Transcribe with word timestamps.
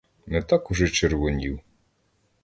Не 0.27 0.41
так 0.41 0.71
уже 0.71 0.89
червонів. 0.89 1.59